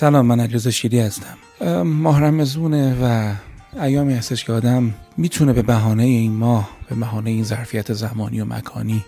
سلام 0.00 0.26
من 0.26 0.40
علیرضا 0.40 0.70
شیری 0.70 1.00
هستم. 1.00 1.36
ماه 1.82 2.20
رمزونه 2.20 2.96
و 3.02 3.34
ایامی 3.82 4.14
هستش 4.14 4.44
که 4.44 4.52
آدم 4.52 4.94
می‌تونه 5.16 5.52
به 5.52 5.62
بهانه 5.62 6.02
این 6.02 6.32
ماه 6.32 6.70
به 6.88 6.94
بهانه 6.94 7.30
این 7.30 7.44
ظرفیت 7.44 7.92
زمانی 7.92 8.40
و 8.40 8.44
مکانی 8.44 9.04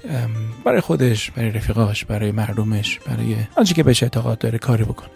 برای 0.64 0.80
خودش 0.80 1.30
برای 1.30 1.50
رفیقاش 1.50 2.04
برای 2.04 2.32
مردمش 2.32 2.98
برای 2.98 3.36
آنچه 3.56 3.74
که 3.74 3.82
بهش 3.82 4.02
اعتقاد 4.02 4.38
داره 4.38 4.58
کاری 4.58 4.84
بکنه. 4.84 5.08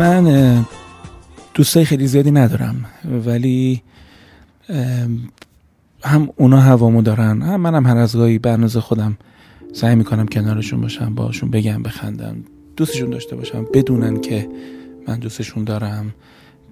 من 0.00 0.66
دوستای 1.54 1.84
خیلی 1.84 2.06
زیادی 2.06 2.30
ندارم 2.30 2.84
ولی 3.26 3.82
هم 6.02 6.28
اونا 6.36 6.60
هوامو 6.60 7.02
دارن 7.02 7.42
هم 7.42 7.60
منم 7.60 7.86
هر 7.86 7.96
از 7.96 8.16
گاهی 8.16 8.38
به 8.38 8.68
خودم 8.68 9.16
سعی 9.72 9.94
می‌کنم 9.94 10.26
کنارشون 10.26 10.80
باشم 10.80 11.14
باشون 11.14 11.50
بگم 11.50 11.82
بخندم 11.82 12.36
دوستشون 12.76 13.10
داشته 13.10 13.36
باشم 13.36 13.66
بدونن 13.74 14.20
که 14.20 14.48
من 15.08 15.18
دوستشون 15.18 15.64
دارم 15.64 16.14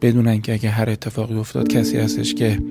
بدونن 0.02 0.40
که 0.40 0.52
اگه 0.52 0.70
هر 0.70 0.90
اتفاقی 0.90 1.34
افتاد 1.34 1.68
کسی 1.68 1.96
هستش 1.96 2.34
که 2.34 2.62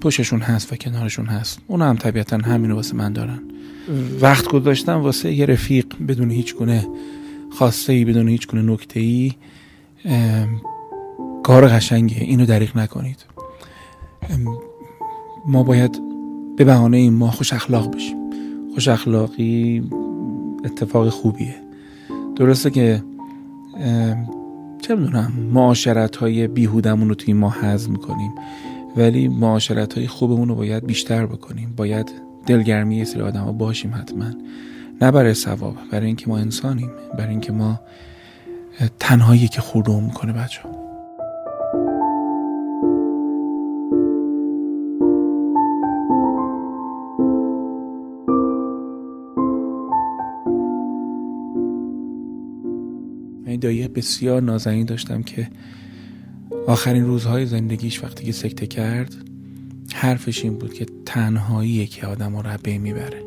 پشتشون 0.00 0.40
هست 0.40 0.72
و 0.72 0.76
کنارشون 0.76 1.26
هست. 1.26 1.58
اونا 1.66 1.88
هم 1.88 1.96
طبیعتا 1.96 2.36
همینو 2.36 2.74
واسه 2.74 2.94
من 2.94 3.12
دارن. 3.12 3.40
وقت 4.20 4.48
گذاشتم 4.48 5.00
واسه 5.00 5.32
یه 5.32 5.46
رفیق 5.46 5.86
بدون 6.08 6.30
هیچ 6.30 6.54
گونه 6.54 6.86
خواسته 7.50 7.92
ای 7.92 8.04
بدون 8.04 8.28
هیچ 8.28 8.46
گونه 8.48 8.72
نکته 8.72 9.00
ای 9.00 9.32
کار 11.42 11.68
قشنگیه. 11.68 12.22
اینو 12.22 12.46
دریغ 12.46 12.76
نکنید. 12.76 13.24
ما 15.46 15.62
باید 15.62 16.02
به 16.56 16.64
بهانه 16.64 16.96
این 16.96 17.14
ما 17.14 17.30
خوش 17.30 17.52
اخلاق 17.52 17.94
بشیم. 17.94 18.16
خوش 18.74 18.88
اخلاقی 18.88 19.82
اتفاق 20.64 21.08
خوبیه. 21.08 21.54
درسته 22.36 22.70
که 22.70 23.02
چه 24.82 24.94
می‌دونم 24.94 25.32
معاشرت 25.52 26.16
های 26.16 26.48
بیهودمون 26.48 27.08
رو 27.08 27.14
توی 27.14 27.34
ما 27.34 27.50
حذف 27.50 27.88
می‌کنیم 27.88 28.32
ولی 28.96 29.28
معاشرت 29.28 29.94
های 29.94 30.06
خوبمون 30.06 30.48
رو 30.48 30.54
باید 30.54 30.86
بیشتر 30.86 31.26
بکنیم. 31.26 31.74
باید 31.76 32.12
دلگرمی 32.46 33.04
سری 33.04 33.22
آدم 33.22 33.58
باشیم 33.58 33.94
حتما. 33.94 34.30
نه 35.00 35.10
برای 35.10 35.34
ثواب 35.34 35.76
برای 35.92 36.06
اینکه 36.06 36.28
ما 36.28 36.38
انسانیم. 36.38 36.90
برای 37.18 37.30
اینکه 37.30 37.52
ما 37.52 37.80
تنهایی 39.00 39.48
که 39.48 39.60
خورده 39.60 40.00
می‌کنه 40.00 40.32
بچه 40.32 40.60
من 53.46 53.56
دایی 53.56 53.88
بسیار 53.88 54.42
نازنین 54.42 54.86
داشتم 54.86 55.22
که 55.22 55.48
آخرین 56.66 57.04
روزهای 57.04 57.46
زندگیش 57.46 58.04
وقتی 58.04 58.24
که 58.24 58.32
سکته 58.32 58.66
کرد 58.66 59.14
حرفش 59.94 60.44
این 60.44 60.58
بود 60.58 60.74
که 60.74 60.86
تنهاییه 61.06 61.86
که 61.86 62.06
آدم 62.06 62.36
رو 62.36 62.58
بین 62.62 62.80
می‌بره. 62.80 63.22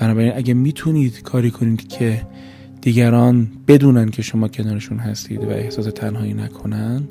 بنابراین 0.00 0.32
اگه 0.36 0.54
می‌تونید 0.54 1.22
کاری 1.22 1.50
کنید 1.50 1.88
که 1.88 2.26
دیگران 2.88 3.48
بدونن 3.68 4.08
که 4.08 4.22
شما 4.22 4.48
کنارشون 4.48 4.98
هستید 4.98 5.44
و 5.44 5.48
احساس 5.50 5.86
تنهایی 5.86 6.34
نکنن 6.34 7.08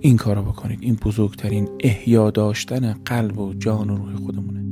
این 0.00 0.16
کارو 0.16 0.42
بکنید. 0.42 0.78
این 0.82 0.94
بزرگترین 0.94 1.68
احیا 1.80 2.30
داشتن 2.30 2.92
قلب 3.04 3.38
و 3.38 3.54
جان 3.54 3.90
و 3.90 3.96
روح 3.96 4.16
خودمونه. 4.16 4.64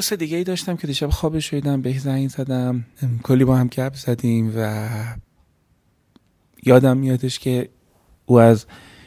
دوست 0.00 0.12
دیگه 0.12 0.36
ای 0.36 0.44
داشتم 0.44 0.76
که 0.76 0.86
دیشب 0.86 1.10
خوابش 1.10 1.50
شدم 1.50 1.82
به 1.82 1.98
زنگ 1.98 2.28
زدم. 2.28 2.84
کلی 3.22 3.44
با 3.44 3.56
هم 3.56 3.66
گپ 3.66 3.94
زدیم 3.94 4.52
و 4.56 4.88
یادم 6.62 6.96
میادش 6.96 7.38
که 7.38 7.68
او 8.26 8.40
از 8.40 8.66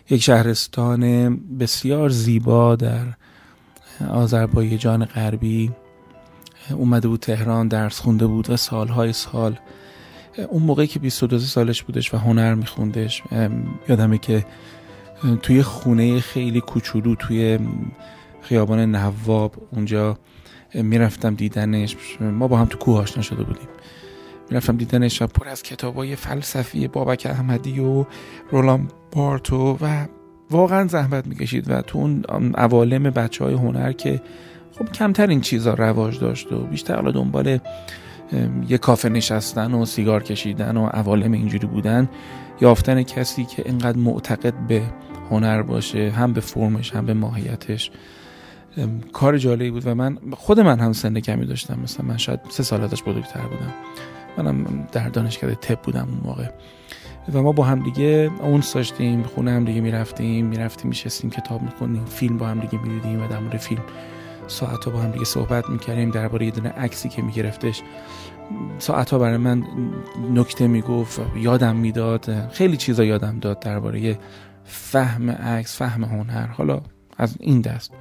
یک 0.10 0.24
شهرستان 0.24 1.36
بسیار 1.58 2.10
زیبا 2.10 2.76
در 2.76 3.06
آذربایجان 4.10 5.06
غربی 5.06 5.72
اومده 6.72 7.08
بود 7.08 7.20
تهران 7.20 7.68
درس 7.68 8.00
خونده 8.00 8.28
بود 8.28 8.50
و 8.50 8.58
سالهای 8.58 9.14
سال 9.14 9.60
اون 10.50 10.64
موقعی 10.64 10.88
که 10.88 11.00
22 11.00 11.40
سالش 11.40 11.84
بودش 11.84 12.14
و 12.14 12.18
هنر 12.18 12.54
میخوندش. 12.54 13.24
یادمه 13.90 14.18
که 14.18 14.46
توی 15.42 15.64
خونه 15.64 16.20
خیلی 16.20 16.62
کوچولو 16.62 17.16
توی 17.16 17.60
خیابان 18.44 18.96
نواب 18.96 19.56
اونجا 19.72 20.18
می‌رفتم 20.74 21.36
دیدنش. 21.36 21.96
ما 22.22 22.48
با 22.48 22.58
هم 22.58 22.66
تو 22.66 22.78
کوه 22.78 23.00
آشنا 23.00 23.24
شده 23.24 23.44
بودیم. 23.44 23.68
می‌رفتم 24.50 24.78
دیدنش 24.78 25.22
و 25.22 25.28
پر 25.28 25.48
از 25.48 25.64
کتابای 25.64 26.16
فلسفی 26.16 26.88
بابک 26.88 27.28
احمدی 27.30 27.80
و 27.80 28.06
رولان 28.52 28.88
بارتو 29.12 29.78
و 29.82 30.06
واقعا 30.52 30.88
زحمت 30.88 31.28
می‌کشید 31.28 31.72
و 31.72 31.82
تو 31.82 32.00
اون 32.00 32.24
عوالم 32.56 33.04
بچه 33.04 33.44
های 33.44 33.54
هنر 33.54 33.92
که 33.92 34.22
خب 34.78 34.92
کمتر 34.92 35.28
این 35.28 35.42
چیزا 35.42 35.74
رواج 35.74 36.20
داشت 36.20 36.52
و 36.52 36.64
بیشتر 36.64 36.96
حالا 36.96 37.12
دنبال 37.12 37.60
یه 38.70 38.78
کافه 38.78 39.10
نشستن 39.10 39.74
و 39.74 39.86
سیگار 39.86 40.24
کشیدن 40.24 40.78
و 40.78 40.86
عوالم 40.86 41.32
اینجوری 41.32 41.68
بودن 41.68 42.10
یافتن 42.62 43.04
کسی 43.04 43.46
که 43.46 43.64
انقدر 43.66 43.98
معتقد 43.98 44.54
به 44.68 44.82
هنر 45.30 45.62
باشه 45.62 46.10
هم 46.10 46.34
به 46.34 46.42
فرمش 46.42 46.96
هم 46.96 47.06
به 47.06 47.14
ماهیتش. 47.14 47.92
کار 49.14 49.38
جالبی 49.38 49.72
بود 49.72 49.88
و 49.88 49.96
من 49.96 50.18
خود 50.32 50.60
من 50.60 50.80
هم 50.80 50.94
سن 50.94 51.20
کمی 51.20 51.46
داشتم. 51.46 51.80
مثلا 51.84 52.06
من 52.06 52.18
شاید 52.18 52.40
سه 52.50 52.64
سال 52.64 52.82
ازش 52.82 53.04
بزرگتر 53.04 53.42
بودم. 53.42 53.74
منم 54.38 54.88
در 54.92 55.10
دانشکده 55.10 55.56
تپ 55.56 55.82
بودم 55.82 56.08
اون 56.10 56.20
موقع. 56.24 56.50
و 57.34 57.42
ما 57.42 57.52
با 57.52 57.64
هم 57.64 57.84
دیگه 57.84 58.32
اون 58.42 58.64
داشتیم 58.74 59.24
خونه 59.24 59.52
هم 59.52 59.66
دیگه 59.66 59.82
می‌رفتیم. 59.82 60.46
می‌رفتیم 60.46 60.90
میشستیم 60.90 61.30
کتاب 61.30 61.62
می‌خونیم 61.62 62.06
فیلم 62.06 62.38
با 62.38 62.48
هم 62.48 62.60
دیگه 62.60 62.84
می‌دیدیم 62.84 63.24
و 63.24 63.28
در 63.28 63.40
مورد 63.40 63.58
فیلم 63.58 63.82
ساعت 64.48 64.90
با 64.90 65.00
هم 65.00 65.12
دیگه 65.12 65.26
صحبت 65.26 65.70
می‌کردیم. 65.70 66.12
درباره 66.12 66.46
یه 66.46 66.52
دونه 66.52 66.70
عکسی 66.70 67.10
که 67.10 67.22
میگرفتش. 67.22 67.82
ساعت 68.78 69.10
ها 69.10 69.20
برای 69.20 69.38
من 69.38 69.64
نکته 70.34 70.68
می‌گفت 70.68 71.22
یادم 71.36 71.76
می‌داد. 71.76 72.50
خیلی 72.50 72.78
چیزا 72.78 73.04
یادم 73.04 73.40
داد 73.40 73.60
درباره 73.60 74.20
فهم 74.66 75.30
عکس 75.30 75.78
فهم 75.78 76.04
هنر. 76.04 76.48
حالا 76.48 76.82
از 77.18 77.38
این 77.40 77.62
دست. 77.62 77.92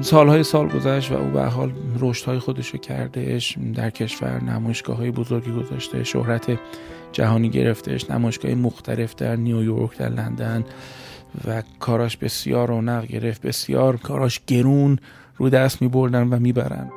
سالهای 0.00 0.42
سال 0.42 0.68
گذشت 0.68 1.12
و 1.12 1.14
او 1.14 1.30
به 1.30 1.42
حال 1.42 1.72
رشدهای 2.00 2.38
خودش 2.38 2.68
رو 2.68 2.78
کردش 2.78 3.58
در 3.74 3.90
کشور 3.90 4.42
نمایشگاه 4.44 4.96
های 4.96 5.10
بزرگی 5.10 5.52
گذاشته 5.52 6.04
شهرت 6.04 6.58
جهانی 7.12 7.48
گرفتش 7.48 8.10
نمایشگاه 8.10 8.54
مختلف 8.54 9.14
در 9.14 9.36
نیویورک 9.36 9.98
در 9.98 10.08
لندن 10.08 10.64
و 11.46 11.62
کاراش 11.78 12.16
بسیار 12.16 12.68
رونق 12.68 13.06
گرفت 13.06 13.42
بسیار 13.42 13.96
کاراش 13.96 14.40
گرون 14.46 14.98
رو 15.36 15.50
دست 15.50 15.82
می 15.82 15.88
بردن 15.88 16.28
و 16.28 16.38
می 16.38 16.52
برن. 16.52 16.90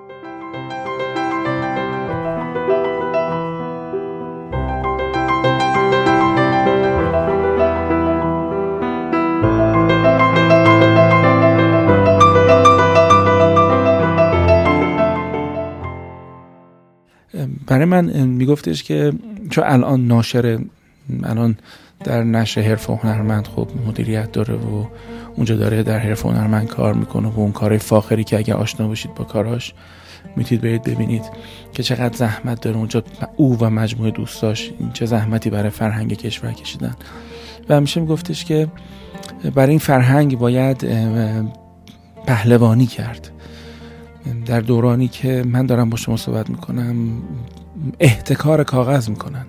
من 18.01 18.28
میگفتش 18.28 18.84
که 18.84 19.13
چون 19.50 19.63
الان 19.68 20.07
ناشر 20.07 20.60
الان 21.24 21.57
در 22.04 22.24
نشر 22.24 22.62
حرف 22.62 22.90
و 22.90 22.96
هنرمند 22.96 23.48
خب 23.48 23.68
مدیریت 23.88 24.31
داره 24.31 24.54
و 24.54 24.86
اونجا 25.36 25.56
داره 25.56 25.84
در 25.84 26.00
حرف 26.00 26.25
هنرمند 26.25 26.68
کار 26.68 26.94
می‌کنه 26.94 27.28
و 27.28 27.40
اون 27.40 27.51
کار 27.51 27.78
فاخری 27.78 28.24
که 28.24 28.38
اگر 28.38 28.54
آشنا 28.54 28.88
باشید 28.88 29.13
با 29.16 29.24
کاراش 29.24 29.74
می‌تونید 30.36 30.63
برید 30.63 30.84
ببینید 30.84 31.24
که 31.74 31.84
چقدر 31.84 32.18
زحمت 32.18 32.62
داره 32.62 32.78
اونجا. 32.78 33.04
او 33.36 33.57
و 33.60 33.69
مجموعه 33.69 34.12
دوستاش 34.12 34.72
این 34.80 34.92
چه 34.92 35.06
زحمتی 35.06 35.50
برای 35.50 35.69
فرهنگ 35.69 36.13
کشور 36.13 36.51
کشیدن. 36.51 36.96
و 37.69 37.75
همیشه 37.75 38.01
میگفتش 38.01 38.46
که 38.46 38.68
برای 39.56 39.69
این 39.69 39.80
فرهنگ 39.80 40.38
باید 40.38 40.88
پهلوانی 42.28 42.86
کرد. 42.86 43.31
در 44.46 44.62
دورانی 44.62 45.07
که 45.07 45.44
من 45.48 45.66
دارم 45.66 45.90
با 45.90 45.98
شما 45.98 46.18
صحبت 46.18 46.50
می‌کنم 46.50 46.96
احتکار 48.00 48.64
کاغذ 48.64 49.10
می‌کنن. 49.10 49.46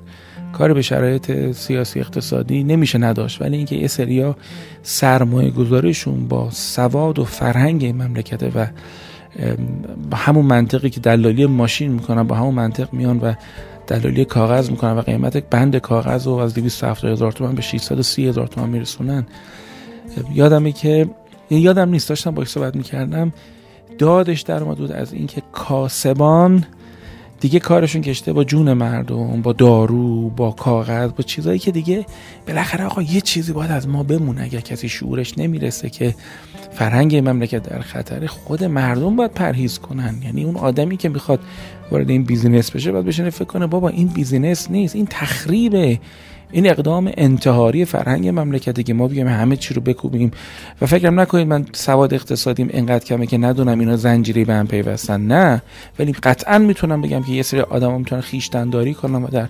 کار 0.53 0.75
به 0.75 0.82
شرایط 0.82 1.53
سیاسی 1.53 2.00
اقتصادی 2.00 2.65
نمیشه 2.65 2.99
نداشت 2.99 3.43
ولی 3.43 3.56
اینکه 3.56 3.77
یه 3.77 3.87
سریا 3.87 4.37
سرمایه 4.82 5.50
گذاریشون 5.50 6.29
با 6.29 6.50
سواد 6.50 7.19
و 7.19 7.25
فرهنگ 7.25 7.85
این 7.85 8.03
مملکته 8.03 8.53
و 8.55 8.67
با 10.11 10.17
همون 10.17 10.47
منطقی 10.47 10.91
که 10.91 11.00
دلالی 11.00 11.47
ماشین 11.47 11.93
می‌کنن 11.93 12.23
با 12.23 12.37
همون 12.37 12.55
منطق 12.55 12.93
میان 12.93 13.19
و 13.19 13.35
دلالی 13.87 14.25
کاغذ 14.25 14.71
می‌کنن 14.71 14.93
و 14.93 15.00
قیمت 15.00 15.37
بند 15.37 15.76
کاغذ 15.76 16.26
رو 16.26 16.33
از 16.33 16.55
270 16.55 17.12
هزار 17.12 17.33
تومن 17.33 17.55
به 17.55 17.62
630 17.62 18.29
هزار 18.29 18.47
تومن 18.47 18.69
میرسونن. 18.69 19.26
یادمه 20.35 20.73
که 20.73 21.11
یادم 21.50 21.88
نیست 21.88 22.09
داشتم 22.09 22.31
با 22.31 22.44
صحبت 22.44 22.76
می‌کردم 22.76 23.33
دادش 23.99 24.41
در 24.41 24.62
اومد 24.62 24.76
بود 24.76 24.93
از 24.93 25.12
اینکه 25.12 25.43
کاسبان 25.53 26.65
دیگه 27.40 27.58
کارشون 27.58 28.02
کشته 28.02 28.32
با 28.32 28.44
جون 28.44 28.72
مردم 28.72 29.42
با 29.42 29.52
دارو 29.52 30.31
با 30.31 30.50
کاغذ 30.50 31.10
با 31.10 31.22
چیزایی 31.22 31.58
که 31.58 31.70
دیگه 31.70 32.06
بالاخره 32.46 32.84
آقا 32.84 33.02
یه 33.02 33.20
چیزی 33.20 33.52
باید 33.52 33.70
از 33.70 33.88
ما 33.88 34.02
بمونه. 34.02 34.42
اگر 34.42 34.60
کسی 34.60 34.88
شعورش 34.88 35.38
نمی‌رسه 35.38 35.90
که 35.90 36.14
فرهنگ 36.72 37.16
مملکت 37.16 37.62
در 37.62 37.81
خطر 37.81 38.26
خود 38.26 38.64
مردم 38.64 39.16
باید 39.16 39.34
پرهیز 39.34 39.78
کنن. 39.78 40.14
یعنی 40.25 40.44
اون 40.44 40.56
آدمی 40.56 40.96
که 40.96 41.08
می‌خواد 41.08 41.40
وارد 41.90 42.10
این 42.10 42.25
business 42.25 42.70
بشه 42.70 42.92
باید 42.92 43.06
بشینه 43.06 43.31
فکر 43.31 43.44
کنه 43.44 43.66
بابا 43.66 43.88
این 43.88 44.08
business 44.08 44.70
نیست 44.70 44.96
این 44.96 45.06
تخریبه. 45.10 46.00
این 46.52 46.70
اقدام 46.70 47.11
انتحاری 47.17 47.85
فرهنگ 47.85 48.29
مملکتی 48.29 48.82
که 48.82 48.94
ما 48.94 49.08
بگیم 49.08 49.29
همه 49.29 49.56
چی 49.56 49.75
رو 49.75 49.82
بکوبیم. 49.82 50.31
و 50.81 50.87
فکرم 50.87 51.20
نکنید 51.20 51.47
من 51.47 51.67
سواد 51.73 52.14
اقتصادیم 52.14 52.69
انقدر 52.70 53.05
کمه 53.05 53.26
که 53.26 53.38
ندونم 53.38 53.79
اینا 53.79 53.97
زنجیری 53.97 54.44
به 54.44 54.55
هم 54.55 54.67
پیوستن. 54.67 55.20
نه 55.20 55.62
ولی 55.99 56.12
قطعا 56.12 56.58
می‌تونم 56.58 57.02
بگم 57.02 57.23
که 57.23 57.32
یه 57.32 57.43
سری 57.43 57.61
آدم 57.61 57.99
می‌تونن 57.99 58.20
خیشتنداری 58.20 58.94
کنن 58.94 59.23
و 59.23 59.29
در 59.29 59.49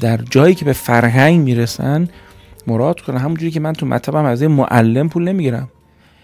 در 0.00 0.16
جایی 0.30 0.54
که 0.54 0.64
به 0.64 0.72
فرهنگ 0.72 1.40
می‌رسن 1.40 2.08
مراد 2.66 3.00
کنن. 3.00 3.18
همونجوری 3.18 3.50
که 3.50 3.60
من 3.60 3.72
تو 3.72 3.86
مطبم 3.86 4.24
از 4.24 4.42
یه 4.42 4.48
معلم 4.48 5.08
پول 5.08 5.24
نمی‌گیرم. 5.24 5.68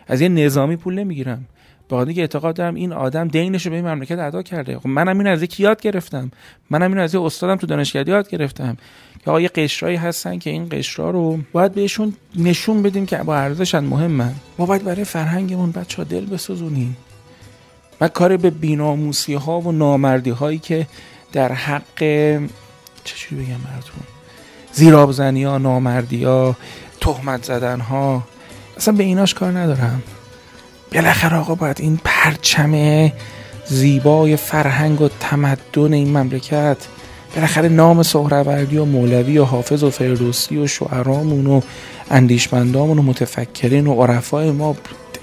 از 0.08 0.20
یه 0.20 0.28
نظامی 0.28 0.76
پول 0.76 0.94
نمی‌گیرم. 0.98 1.44
با 1.88 2.04
که 2.04 2.20
اعتقاد 2.20 2.56
دارم 2.56 2.74
این 2.74 2.92
آدم 2.92 3.28
دینش 3.28 3.66
رو 3.66 3.70
به 3.70 3.76
این 3.76 3.86
مملکت 3.88 4.18
ادا 4.18 4.42
کرده. 4.42 4.78
خب 4.78 4.86
منم 4.86 5.18
این 5.18 5.26
از 5.26 5.42
یکی 5.42 5.62
یاد 5.62 5.80
گرفتم. 5.80 6.30
منم 6.70 6.92
این 6.92 6.98
از 7.00 7.14
یه 7.14 7.22
استادم 7.22 7.56
تو 7.56 7.66
دانشگاه 7.66 8.08
یاد 8.08 8.28
گرفتم. 8.28 8.76
که 9.24 9.30
آقا 9.30 9.40
یه 9.40 9.48
قشرایی 9.48 9.96
هستن 9.96 10.38
که 10.38 10.50
این 10.50 10.68
قشرا 10.70 11.10
رو 11.10 11.38
باید 11.52 11.72
بهشون 11.72 12.14
نشون 12.36 12.82
بدیم 12.82 13.06
که 13.06 13.16
با 13.16 13.36
ارزشن 13.36 13.84
مهمن. 13.84 14.34
ما 14.58 14.66
باید 14.66 14.84
برای 14.84 15.04
فرهنگمون 15.04 15.70
بچه 15.70 15.96
ها 15.96 16.04
دل 16.04 16.26
بسوزونیم. 16.26 16.96
و 18.00 18.08
کار 18.08 18.36
به 18.36 18.50
بیناموسی 18.50 19.34
ها 19.34 19.60
و 19.60 19.72
نامردی 19.72 20.30
هایی 20.30 20.58
که 20.58 20.86
در 21.32 21.52
حق 21.52 21.98
چجوری 23.04 23.42
بگم 23.42 23.58
براتون؟ 23.70 24.02
زیرابزنی 24.72 25.44
ها 25.44 25.58
نامردی 25.58 26.24
ها 26.24 26.56
تهمت 27.00 27.44
زدن 27.44 27.80
ها 27.80 28.22
اصلا 28.76 28.94
به 28.94 29.04
ایناش 29.04 29.34
کار 29.34 29.58
ندارم. 29.58 30.02
بالاخره 30.94 31.36
آقا 31.36 31.54
باید 31.54 31.80
این 31.80 31.98
پرچم 32.04 33.12
زیبای 33.66 34.36
فرهنگ 34.36 35.00
و 35.00 35.08
تمدن 35.20 35.92
این 35.92 36.18
مملکت 36.18 36.76
بالاخره 37.34 37.68
نام 37.68 38.02
سهروردی 38.02 38.76
و 38.76 38.84
مولوی 38.84 39.38
و 39.38 39.44
حافظ 39.44 39.82
و 39.82 39.90
فردوسی 39.90 40.56
و 40.56 40.66
شعرامون 40.66 41.46
و 41.46 41.60
اندیشمندامون 42.10 42.98
و 42.98 43.02
متفکرین 43.02 43.86
و 43.86 44.02
عرفای 44.02 44.50
ما 44.50 44.76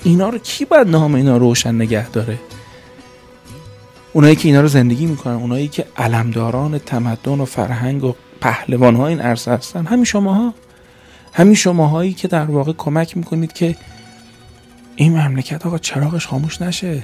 اینا 0.04 0.30
رو 0.30 0.38
کی 0.38 0.66
باید 0.66 0.88
نام 0.88 1.16
اینا 1.16 1.38
روشن 1.38 1.76
نگه 1.76 2.10
داره؟ 2.10 2.40
اونایی 4.14 4.36
که 4.36 4.48
اینا 4.48 4.62
رو 4.62 4.68
زندگی 4.68 5.06
می‌کنن 5.06 5.34
اونایی 5.34 5.68
که 5.68 5.86
علمداران 5.98 6.78
تمدن 6.78 7.40
و 7.40 7.46
فرهنگ 7.46 8.04
و 8.04 8.14
پهلوان 8.42 9.02
این 9.02 9.20
عرصه 9.20 9.52
هستن 9.52 9.86
همین 9.86 10.06
شماها. 10.06 10.54
همین 11.34 11.56
شماهایی 11.56 12.14
که 12.14 12.28
در 12.28 12.46
واقع 12.46 12.74
کمک 12.78 13.18
می‌کنید 13.18 13.54
که 13.54 13.76
این 14.96 15.18
مملکت 15.18 15.66
آقا 15.66 15.78
چراغش 15.78 16.28
خاموش 16.28 16.62
نشه. 16.62 17.04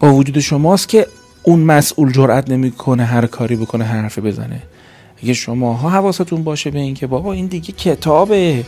با 0.00 0.12
وجود 0.12 0.38
شماست 0.38 0.88
که 0.88 1.06
اون 1.42 1.60
مسئول 1.60 2.12
جرأت 2.12 2.50
نمی‌کنه 2.50 3.04
هر 3.04 3.26
کاری 3.26 3.56
بکنه 3.56 3.84
هر 3.84 4.00
حرفی 4.00 4.20
بزنه. 4.20 4.62
اگه 5.22 5.34
شماها 5.34 5.90
حواستون 5.90 6.44
باشه 6.44 6.70
به 6.70 6.78
اینکه 6.78 7.06
بابا 7.06 7.32
این 7.32 7.46
دیگه 7.46 7.72
کتابه. 7.72 8.64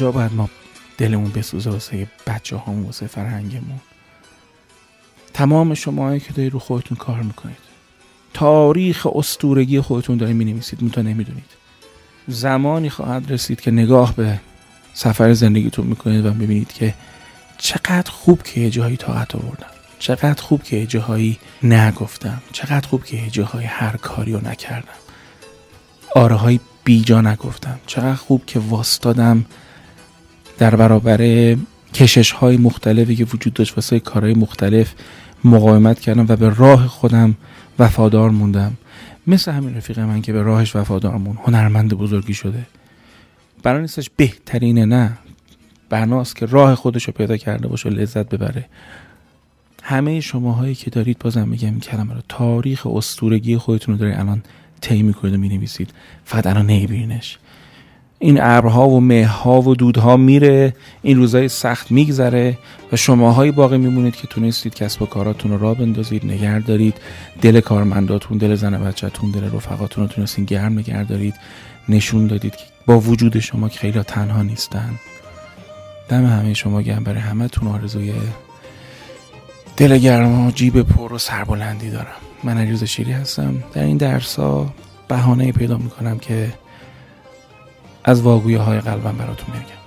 کجا 0.00 0.12
باید 0.12 0.32
ما 0.32 0.50
دلمون 0.98 1.30
بسوزه 1.30 1.70
واسه 1.70 2.06
بچه 2.26 2.56
هامون 2.56 2.82
واسه 2.82 3.06
فرهنگمون؟ 3.06 3.80
تمام 5.34 5.74
شما 5.74 6.18
که 6.18 6.32
دارید 6.32 6.52
رو 6.52 6.58
خودتون 6.58 6.96
کار 6.96 7.22
می‌کنید. 7.22 7.56
تاریخ 8.34 9.06
استورگی 9.14 9.80
خودتون 9.80 10.16
دارید 10.16 10.36
می‌نویسید 10.36 10.82
میتون 10.82 11.06
نمی‌دونید. 11.06 11.50
زمانی 12.28 12.90
خواهد 12.90 13.32
رسید 13.32 13.60
که 13.60 13.70
نگاه 13.70 14.16
به 14.16 14.40
سفر 14.94 15.32
زندگیتون 15.32 15.86
می‌کنید 15.86 16.26
و 16.26 16.30
ببینید 16.30 16.72
که 16.72 16.94
چقدر 17.58 18.10
خوب 18.10 18.42
که 18.42 18.60
یه 18.60 18.70
جایی 18.70 18.96
طاقت 18.96 19.34
آوردم. 19.34 19.70
چقدر 19.98 20.42
خوب 20.42 20.62
که 20.62 20.76
یه 20.76 20.86
جاهایی 20.86 21.38
نگفتم. 21.62 22.42
چقدر 22.52 22.88
خوب 22.88 23.04
که 23.04 23.16
یه 23.16 23.30
جاهایی 23.30 23.66
هر 23.66 23.96
کاری 23.96 24.32
رو 24.32 24.48
نکردم. 24.48 24.98
آره 26.16 26.34
های 26.34 26.60
بیجا 26.84 27.20
نگفتم. 27.20 27.80
چقدر 27.86 28.14
خوب 28.14 28.46
که 28.46 28.58
واستادم 28.58 29.44
در 30.60 30.76
برابر 30.76 31.56
کشش 31.94 32.30
های 32.32 32.56
مختلفی 32.56 33.16
که 33.16 33.24
وجود 33.24 33.52
داشت 33.52 33.76
واسه 33.76 34.00
کارهای 34.00 34.34
مختلف 34.34 34.94
مقاومت 35.44 36.00
کردم 36.00 36.26
و 36.28 36.36
به 36.36 36.54
راه 36.54 36.86
خودم 36.86 37.36
وفادار 37.78 38.30
موندم. 38.30 38.72
مثل 39.26 39.52
همین 39.52 39.76
رفیق 39.76 39.98
من 39.98 40.22
که 40.22 40.32
به 40.32 40.42
راهش 40.42 40.76
وفادار 40.76 41.16
موند 41.16 41.38
هنرمند 41.44 41.94
بزرگی 41.94 42.34
شده. 42.34 42.66
برای 43.62 43.80
نیستش 43.80 44.10
بهترینه 44.16 44.84
نه. 44.84 45.18
بناست 45.88 46.36
که 46.36 46.46
راه 46.46 46.74
خودش 46.74 47.04
رو 47.04 47.12
پیدا 47.12 47.36
کرده 47.36 47.68
باشه 47.68 47.88
و 47.88 47.92
لذت 47.92 48.28
ببره. 48.28 48.64
همه 49.82 50.20
شماهایی 50.20 50.74
که 50.74 50.90
دارید 50.90 51.18
بازم 51.18 51.48
میگم 51.48 51.68
این 51.68 51.80
کلمه 51.80 52.14
رو 52.14 52.20
تاریخ 52.28 52.86
استورگی 52.86 53.56
خودتون 53.56 53.94
رو 53.94 54.00
دارید 54.00 54.18
الان 54.18 54.42
طی 54.80 55.02
می‌کنید 55.02 55.34
و 55.34 55.38
می‌نویسید. 55.38 55.90
فقط 56.24 56.46
الان 56.46 56.66
نمیبینش 56.66 57.38
این 58.22 58.40
ابرها 58.40 58.88
و 58.88 59.00
مهها 59.00 59.62
و 59.62 59.74
دودها 59.74 60.16
میره 60.16 60.74
این 61.02 61.16
روزای 61.16 61.48
سخت 61.48 61.90
میگذره 61.90 62.58
و 62.92 62.96
شماهایی 62.96 63.52
باقی 63.52 63.78
میمونید 63.78 64.16
که 64.16 64.26
تونستید 64.26 64.74
کسب 64.74 65.02
و 65.02 65.06
کاراتون 65.06 65.50
رو 65.50 65.58
را 65.58 65.74
بندازید 65.74 66.24
نگه 66.24 66.58
دارید. 66.60 66.94
دل 67.42 67.60
کارمنداتون 67.60 68.38
دل 68.38 68.54
زن 68.54 68.84
بچهتون 68.84 69.30
دل 69.30 69.44
رفقاتون 69.44 70.04
رو 70.04 70.10
تونستین 70.10 70.44
گرم 70.44 70.78
نگه 70.78 71.04
دارید. 71.04 71.34
نشون 71.88 72.26
دادید 72.26 72.56
که 72.56 72.64
با 72.86 73.00
وجود 73.00 73.38
شما 73.38 73.68
که 73.68 73.78
خیلی 73.78 74.02
تنها 74.02 74.42
نیستن. 74.42 74.90
دم 76.08 76.26
همه 76.26 76.54
شما 76.54 76.82
گرم. 76.82 77.04
برای 77.04 77.20
همه 77.20 77.48
تون 77.48 77.68
آرزوی 77.68 78.12
دل 79.76 79.98
گرم 79.98 80.46
و 80.46 80.50
جیب 80.50 80.82
پر 80.82 81.12
و 81.12 81.18
سربلندی 81.18 81.90
دارم. 81.90 82.20
من 82.44 82.58
علیرضا 82.58 82.86
شیری 82.86 83.12
هستم. 83.12 83.54
در 83.72 83.82
این 83.82 83.96
درس 83.96 84.36
ها 84.36 84.74
بهانه 85.08 85.52
پیدا 85.52 85.76
می‌کنم 85.76 86.18
که 86.18 86.52
از 88.04 88.22
واگویه 88.22 88.58
های 88.58 88.80
قلبم 88.80 89.12
براتون 89.18 89.46
میگم. 89.52 89.80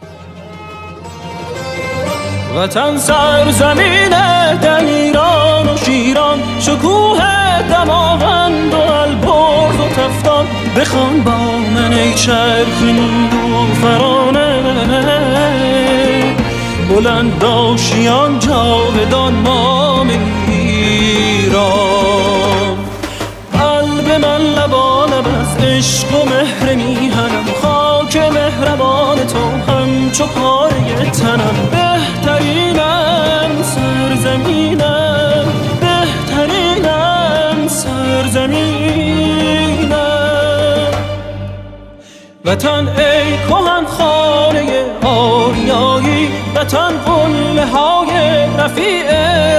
وطن 2.56 2.98
سرزمین 2.98 4.10
دلیران 4.56 5.70
و 5.70 5.78
شیران 5.78 6.40
شکوه 6.60 7.22
دماوند 7.70 8.74
و 8.74 8.78
البرز 8.78 9.80
و 9.80 9.88
تفتان. 9.96 10.46
بخوان 10.78 11.24
با 11.24 11.38
من 11.76 11.94
ای 11.94 12.14
چرخی 12.14 12.92
و 12.92 13.74
فرانه. 13.82 14.54
بلند 16.90 17.40
داشیان 17.40 18.40
جاودان 18.40 19.34
ما 19.34 20.06
ایران 20.48 21.64
قلب 23.54 24.12
من 24.22 24.42
لبانم 24.42 25.26
از 25.42 25.58
عشق 25.64 26.16
و 26.16 26.26
مهر 26.26 26.76
میهنم 26.76 27.46
مهربان 28.64 29.18
تو 29.28 29.72
همچو 29.72 30.26
پاره 30.26 31.12
تنم. 31.12 31.56
بهترینم 31.72 33.52
سرزمینم. 33.64 35.46
بهترینم 35.80 37.68
سرزمینم. 37.68 38.64
وطن 42.46 42.88
ای 42.88 43.38
کهن 43.50 43.86
خانه 43.86 44.86
آریایی. 45.04 46.30
وطن 46.56 46.94
قله 47.06 47.66
های 47.66 48.12
رفیع 48.58 49.12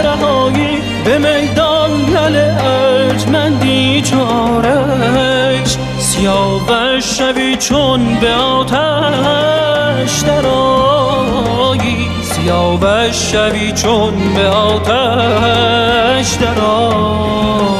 رهایی. 0.02 0.82
به 1.04 1.18
میدان 1.18 1.90
لل 1.90 2.36
ارجمندی 2.60 4.02
چارش. 4.02 5.78
سیاوش 6.16 7.04
شوی 7.18 7.56
چون 7.56 8.20
به 8.20 8.34
آتش 8.34 10.20
درایی 10.20 12.10
سیاوش 12.22 13.16
شوی 13.32 13.72
چون 13.72 14.34
به 14.34 14.48
آتش 14.48 16.32
درایی 16.34 17.74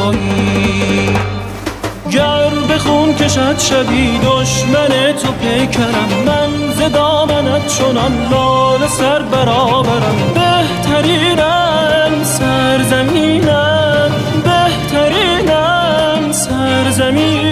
گر 2.11 2.51
به 2.69 2.79
خون 2.79 3.15
کشد 3.15 3.59
شوی 3.59 4.19
دشمن 4.19 5.13
تو 5.23 5.33
پیکرم. 5.33 6.09
من 6.27 6.73
ز 6.73 6.93
دامنت 6.93 7.67
چنان 7.79 8.29
لال 8.31 8.89
سر 8.89 9.23
برآورم 9.23 10.17
بهترینم 10.35 12.25
سرزمینم 12.25 14.11
بهترینم 14.45 16.33
سرزمینم 16.33 17.44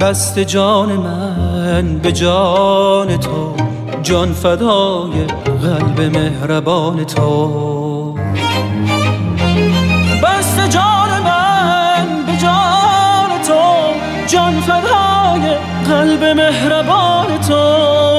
بست 0.00 0.38
جان 0.38 0.92
من 0.92 1.98
به 1.98 2.12
جان 2.12 3.16
تو 3.16 3.54
جان 4.02 4.32
فدای 4.32 5.26
قلب 5.62 6.00
مهربان 6.16 7.04
تو. 7.04 8.12
بست 10.22 10.70
جان 10.70 11.22
من 11.24 12.26
به 12.26 12.36
جان 12.36 13.42
تو 13.46 13.62
جان 14.26 14.60
فدای 14.60 15.54
قلب 15.88 16.24
مهربان 16.24 17.40
تو. 17.48 18.15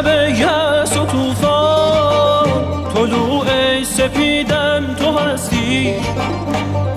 شب 0.00 0.08
یس 0.30 0.96
و 0.96 1.06
توفان 1.06 2.48
طلوع 2.94 3.46
سپیدم 3.84 4.96
تو 4.98 5.18
هستی. 5.18 5.94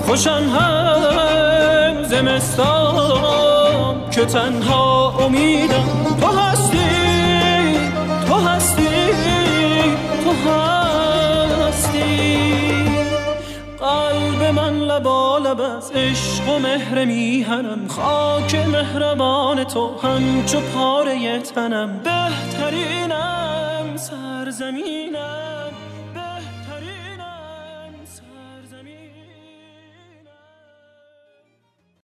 خوشن 0.08 0.44
هم 0.44 2.04
زمستان 2.04 3.96
که 4.12 4.26
تنها 4.26 5.14
امیدم. 5.20 6.18
تو 6.22 6.28
هستی 6.28 6.78
تو 8.28 8.36
هستی 8.36 9.14
تو 10.24 10.32
هستی. 10.50 12.38
قلب 13.80 14.54
من 14.56 14.74
لبالب 15.54 15.78
از 15.78 15.92
عشق 15.92 16.50
و 16.50 16.60
مهر 16.60 17.06
میهنم. 17.06 17.88
خاک 17.88 18.56
مهربان 18.56 19.64
تو 19.64 20.00
همچو 20.00 20.60
پاره 20.60 21.40
تنم. 21.40 22.02
بهترینم 22.04 23.98
سرزمینم 23.98 25.03